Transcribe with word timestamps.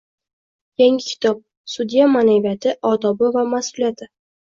Yangi 0.81 1.03
kitob: 1.09 1.43
"Sudya 1.73 2.05
ma’naviyati, 2.13 2.69
odobi 2.93 3.25
va 3.37 3.43
mas’uliyati" 3.53 4.05